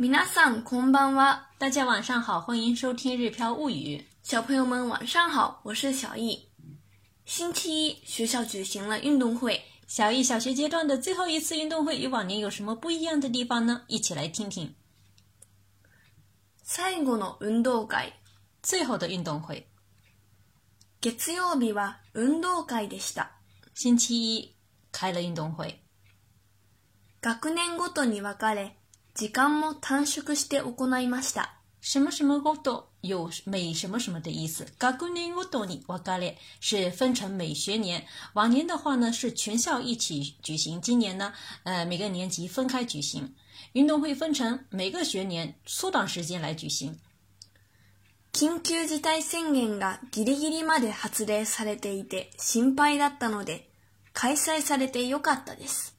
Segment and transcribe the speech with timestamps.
[0.00, 3.96] 米拉桑库邦瓦，大家晚上好，欢迎收听《日飘物语》。
[4.22, 6.48] 小朋友们晚上好，我是小易。
[7.24, 9.60] 星期一学校举行了运动会。
[9.88, 13.82] 小易小学阶段的最后一次运动会与往年有什么不一样的地方呢？
[13.88, 14.72] 一起来听听。
[16.62, 18.12] 最後の運動会，
[18.62, 19.68] 最后的运动会。
[21.02, 23.26] 月曜日は運動会でした。
[23.74, 24.54] 星期一
[24.92, 25.82] 开了运动会。
[27.20, 28.77] 学年ごとに分かれ。
[29.18, 31.52] 時間も短縮して行いました。
[31.82, 34.64] 什么什么ごと有每什么什么的意思。
[34.78, 38.04] 学年ごとに分かれ是分成每学年。
[38.36, 41.32] 往年的话呢是全校一起举行，今年呢，
[41.64, 43.34] 呃每个年级分开举行。
[43.72, 46.96] 运动会分成每个学年缩短时间来举行。
[48.32, 53.68] 緊急事態宣言がギリギリまで発令されていて心配だったので
[54.12, 55.97] 開催されてよかったです。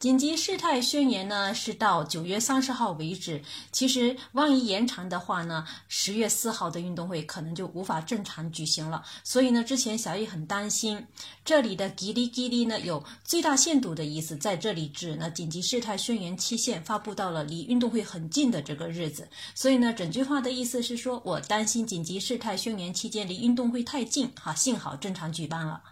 [0.00, 9.04] 紧急事态宣言呢是到九月三十号为止，其实万一延长的话呢，十月四号的运动会可能就无法正常举行了。
[9.24, 11.06] 所以呢，之前小易很担心。
[11.44, 19.28] 这里的“极力极力”呢，有最大限度的意思，在这里指呢紧急事态宣言期限发布到了离运动会很近的这个日子。
[19.54, 24.32] 所以呢，整句话的意思是说，我担心紧急事态宣言期间离运动会太近。
[24.40, 25.82] 哈，幸好正常举办了。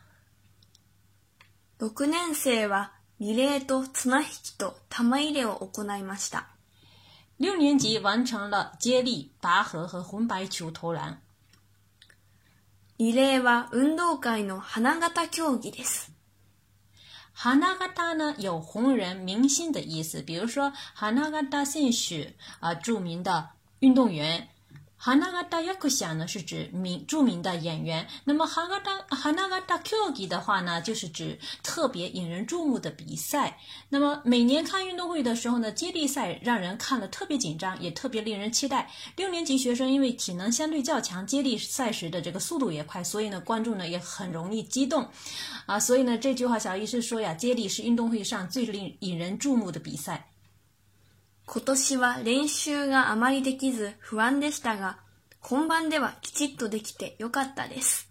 [1.76, 2.97] 六年生哇。
[3.20, 6.46] リレーと綱引きと玉入れを行いました。
[7.40, 11.18] 六年级完成了接力、拔河和红白球投篮。
[12.96, 16.12] 二レは運動会の花形競技です。
[17.32, 21.10] 花形呢有红人、明星的意思，比如说花
[21.64, 24.48] 形選手啊、著名的运动员。
[25.00, 28.06] “hanagata y a k u a 呢是指名著名的演员。
[28.24, 33.58] 那么 “hanagata h a n a a a k g i 的话呢，就是指特别引人注目的比赛。
[33.90, 38.90] 那么每年看运动会的时候呢，接力赛让人看了特别紧张，也特别令人期待。
[39.16, 45.08] 六年级学生因为体能相对较强，接力赛时的这个速度也快，所以呢，观众呢也很容易激动。
[45.66, 50.27] 啊，所以呢，这句话小意思说呀，接力是运动会上最令引人注目的比赛。
[51.50, 54.98] 今年は練習があまりできず不安でしたが、
[55.40, 58.07] 本番ではきちっとできてよかったです。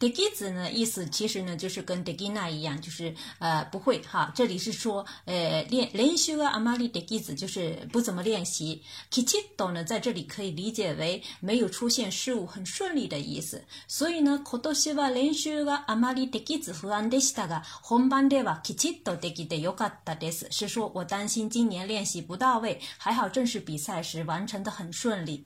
[0.00, 4.32] deki 子呢意思其实呢就是跟 d e k i n a 一样，就是呃不会哈。
[4.34, 8.82] 这里是说，呃练练习阿玛丽 deki 子就是不怎么练习。
[9.12, 13.64] kichi do 呢在这里可以理解为没有出现事物很顺利的意思。
[13.86, 15.54] 所以呢，kotoshiwa 练习
[15.86, 20.48] 阿玛丽 deki 子不安でしたが、本番では kichi do deki でよかったです。
[20.50, 25.44] 是说我担心今年练习不到位，还好正式比赛时完成的很顺利。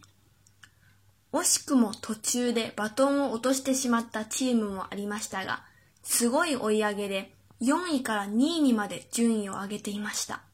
[1.31, 5.62] 惜しくも途中でバトンを落としてしまったチームもありましたが、
[6.03, 10.48] すごい追い上げで4位から2位にまで順位を上げていました。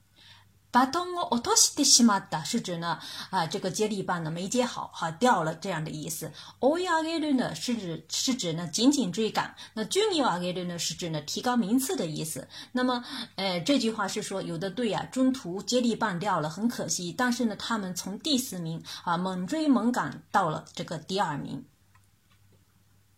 [0.75, 2.99] 拔桶我我托西的西马达是指呢
[3.31, 6.33] 啊这个接力棒呢没接好哈掉了这样的意思。
[6.59, 9.55] オヤゲル呢是指是指呢紧紧追赶。
[9.75, 12.49] 那ジュニアゲル呢是指呢提高名次的意思。
[12.73, 13.05] 那么
[13.37, 21.65] 呃这句话是说有的队啊中途接力棒掉了很可惜，但是呢他们从第四名啊猛追猛赶到了这个第二名。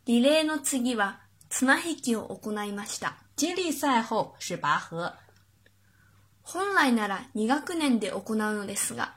[0.05, 1.15] ディレノツギは
[1.49, 3.15] つな引きを行いました。
[3.35, 5.15] 接力赛后是拔河。
[6.49, 9.15] 本来なら2学年で行うのですが、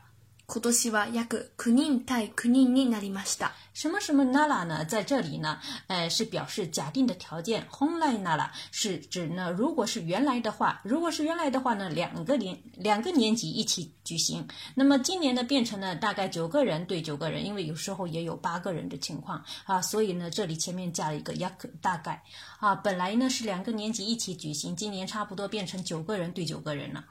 [0.48, 3.49] 今年は約9人対9人になりました。
[3.74, 4.84] 什么什么 nara 呢？
[4.86, 7.68] 在这里呢，呃，是表示假定的条件。
[7.80, 14.48] 本来 nara 是指呢，如果是原来的话，如果是原来的话呢，两个年两个年级一起举行。
[14.76, 19.82] 那么今年呢，变成了大概九个人对九个人，因为有时候也有八个人的情况啊。
[19.82, 22.22] 所以呢，这里前面加了一个 yak 大概
[22.60, 22.74] 啊。
[22.76, 27.04] 本来呢是两个年级一起举行，今年差不多变成九个人对九个人了。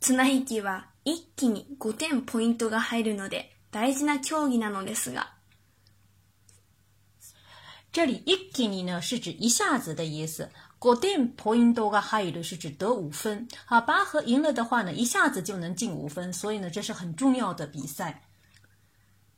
[0.00, 3.53] つなぎは一気に5点ポイントが入るので。
[3.74, 5.26] 大事な競技なのですが，
[7.90, 10.48] 这里一気に呢是指一下子的意思，
[10.78, 18.22] 五点ポイントが入る是指得五分，好，拔河赢了的话呢，一下子就能进五分，所以呢，这是很重要的比赛。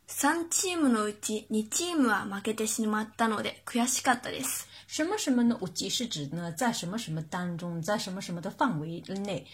[0.09, 4.69] 三チームのうち、2チームは負けてしまったので悔しかったです。
[4.87, 5.59] 什么什么呢？
[5.61, 9.45] うち是指呢，在什么什么当中，在什么什么的范围内。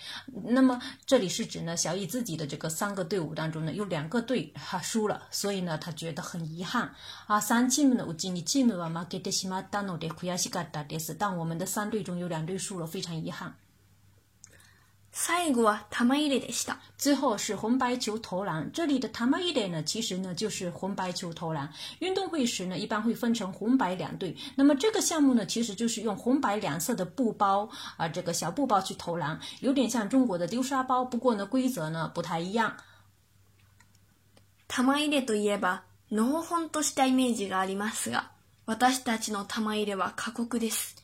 [0.44, 6.94] 那么这里是指呢，小雨自己的这个三个队伍当中呢，有两个队哈输了，所以呢，他觉得很遗憾。
[7.26, 11.16] 啊，三チームのうち、二チームは負けてしまったので悔やしかったです。
[11.18, 13.54] 但我们的三队中有两队输了，非常遗憾。
[16.98, 21.70] 最后是红白球投篮，这里的投门 i l 呢，其实呢就是红白球投篮。
[21.98, 24.34] 运动会时呢，一般会分成红白两队。
[24.56, 27.68] 那么这个项目呢，其实就是用红白两色的布包
[27.98, 32.74] 啊，这个小布包去投篮，有点像中国的丢沙包，不过呢规则呢不太一样。
[34.66, 35.80] 投门 i といえば、
[36.10, 38.24] 濃本としたイメージがありますが、
[38.64, 41.01] 私たちの投门 i は過酷です。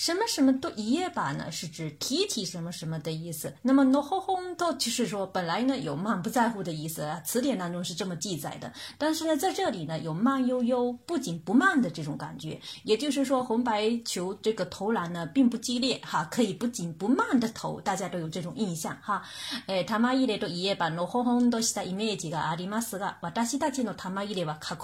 [0.00, 1.52] 什么什么都一夜吧呢？
[1.52, 3.52] 是指提起什么什么的意思。
[3.60, 8.72] 那么 no h o 就是说本来呢有满不在乎的意思，词典当中是这么记载的。
[8.96, 12.58] 但是呢，在这里呢有慢悠悠、不紧不慢的这种感觉。
[12.84, 19.22] 也就是说，红白球这个投篮呢并不激烈，哈，可以不紧不慢的投，大家都有这种印象，哈。
[19.66, 24.00] 诶 t a m a 都一夜吧 no hon do shita image ga arimasu ga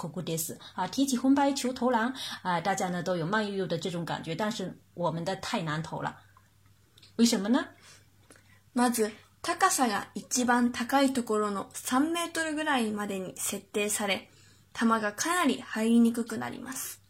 [0.07, 0.23] w
[0.53, 4.77] a 啊，提起红白球投篮啊，大家呢都有慢悠悠的这种感觉，但是。
[4.97, 6.19] 我们的太南头了。
[7.17, 7.65] 为什么呢？
[8.75, 9.11] まず、
[9.41, 14.29] 高さが一番高いところの3メートルぐらいまでに設定され、
[14.73, 17.06] 球がかなり入りにくくなります。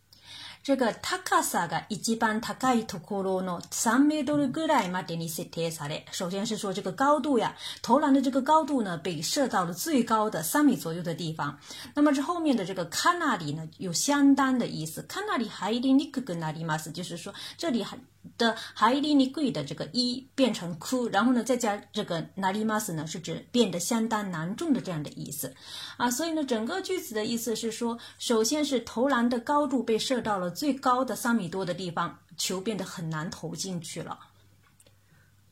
[0.68, 11.58] 这个タカサが一番高いところの3メートルぐらいまでに設定され、首先是说这个高度呀，投篮的这个高度呢被设到了最高的三米左右的地方。
[11.96, 17.98] 那么这后面的这个カナリ呢有相当的意思，カナリハイリニクガナリマス就是说这里很。
[18.38, 25.54] 的还离你贵的这个一变成苦，然后呢，再加这个难 imas 呢，是指变得相当难中的这样的意思
[25.98, 34.18] 啊，所以呢，整个句子的意思是说，首先是投篮的高度被射到了最高的三米多的地方，球变得很难投进去了。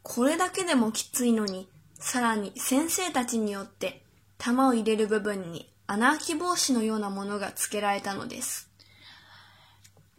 [0.03, 1.67] これだけでもきついのに、
[1.99, 4.03] さらに先生たちによって
[4.37, 8.69] 玉を入れる部分に穴あき防止のようなものがつけられたのです。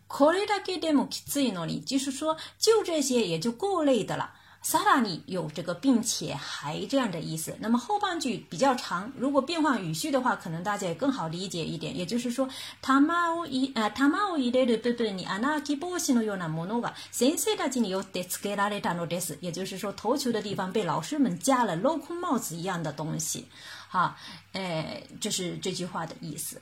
[0.08, 4.30] これだけでも自然のに，就是说，就这些也就够累的了。
[4.62, 7.54] さらに有这个，并且还这样的意思。
[7.60, 11.96] 那么后半句比较长，如果变换语序的话，可能大家也更好理解一点。
[11.96, 12.48] 也就是说，
[12.82, 19.36] タマオイ、啊，タマオイデル、不不，你アナキボシのようなものが、先生たちに由でつけるのを着です。
[19.40, 23.46] 也就是说，投球的地方被老师们加了镂空帽子一样的东西。
[23.88, 24.16] 好，
[24.52, 26.60] 哎，就是这句话的意思。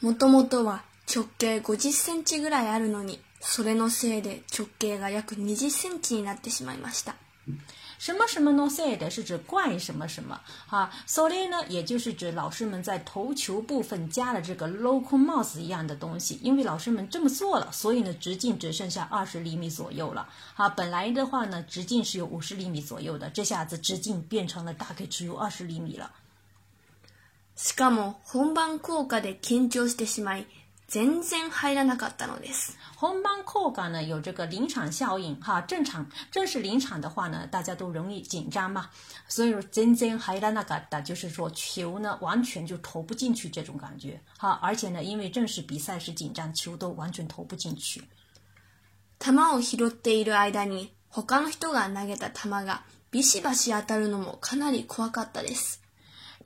[0.00, 0.84] もっともっとは。
[1.06, 7.14] 直径50センチぐらいあるのに、それのせいで直径が約20センチになってしまいました。
[8.00, 10.38] 什么什么 no say 的是指怪什么什么
[11.06, 14.68] s o 呢，也就是指老师们在头球部分加了这个
[15.54, 20.28] 一样的东西，因为老师们这么做了，所以呢直径只剩下二十厘米左右了
[20.76, 26.10] 本来的话呢，直径是有五十厘米左右的，这下子直径变成了大概只有二十厘米了。
[27.56, 30.46] しかも本番効果で緊張してしまい、
[30.88, 32.76] 全然入らなかったのです。
[32.96, 38.88] 本番効果呢有这个临场效应哈，正常正是临场的话呢，大家都容易紧张嘛，
[39.26, 48.02] 所以说真正还拉那个的，就是说球呢完全就投不进去这种感觉哈，而且呢，因为正式比赛是紧张，球都完全投不进去。
[49.18, 55.80] 球を拾っている間に、他の人が投げた球がビシバシ当たるのもかなり怖かったです。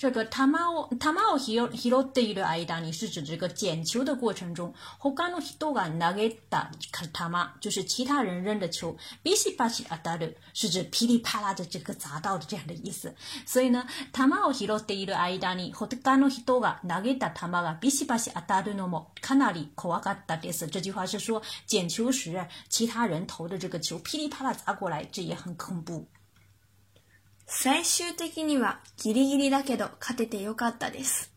[0.00, 2.56] 这个タマオタマオヒロヒロデイドア
[2.90, 4.72] 是指这个捡球的过程中
[5.14, 6.70] 他の人が投げた
[7.12, 13.14] タマ就是其他人扔的球ビシバシあだる是指噼里啪啦的这个砸到的这样的意思。
[13.44, 15.38] 所以呢タマオヒロデイドアイ
[15.74, 22.34] 他の人が投げたタマがビシバシあだるのモカナリコワガダです这句话是说捡球时
[22.70, 26.06] 其他人投的这个球噼里啪啦砸过来，这也很恐怖。
[27.52, 31.32] 最終的にはギリギリだけど勝ててよかったです。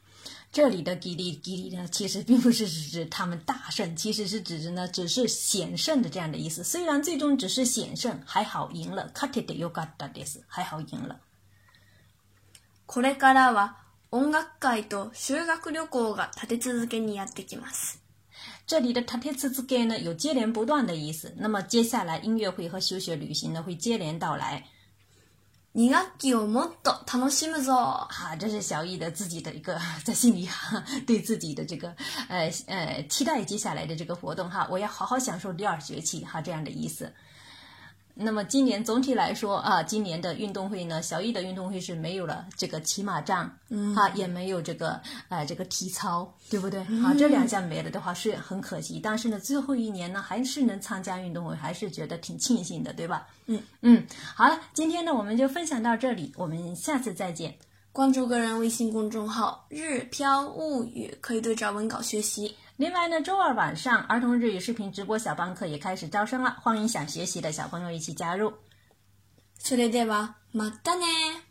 [0.51, 0.93] 这里的
[1.75, 6.63] “呢，其实并不是指指他们大胜，其实是指指呢，只是险胜的这样的意思。
[6.63, 9.09] 虽然最终只是险胜，还好赢了。
[9.15, 10.43] 勝ててよかったです。
[10.47, 11.17] 还好赢了。
[12.85, 13.73] これからは
[14.11, 17.99] 音楽会と修学旅行が立て続けにやってきます。
[18.67, 21.33] 这里的“立て続け”呢，有接连不断的意思。
[21.37, 24.63] 那么接下来音乐会和学旅行呢，会接连到来。
[25.75, 27.73] 你ガキ么も他と楽しむぞ！
[28.07, 29.75] 哈，这是小易的自己的一个
[30.05, 31.89] 在心里哈、 对自己的这个
[32.29, 37.11] 呃呃期待，接下来的这个活动哈，我要好好享受第二学期哈这样的意思。
[38.15, 43.45] 那么今年总体来说啊，今年的运动会呢，小艺的运动会是没有了这个骑马仗，
[43.95, 46.79] 啊，也没有这个呃这个体操，对不对？
[47.03, 48.99] 啊，这两项没了的话是很可惜。
[49.01, 53.25] 但是呢，最后一年呢，还是能参加运动会，还是觉得挺庆幸的，对吧？
[53.47, 54.05] 嗯嗯，
[54.35, 57.55] 好了，今天呢我们就分享到这里，我们下次再见。
[57.91, 62.55] 关注个人微信公众号“日飘物语”，可以对照文稿学习。
[62.75, 68.51] 另外呢，周二晚上儿童日语视频直播小班课也开始招生了，欢迎想学习的小朋友一起加入。
[69.59, 71.42] それではまたね。